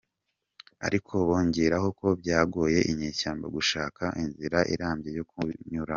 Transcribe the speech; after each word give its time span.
Ariko 0.87 1.13
bongeraho 1.27 1.87
ko 1.99 2.07
byagoye 2.19 2.79
inyeshyamba 2.91 3.45
gushaka 3.55 4.03
inzira 4.23 4.59
irambye 4.73 5.09
yo 5.17 5.23
kunyuramo. 5.31 5.89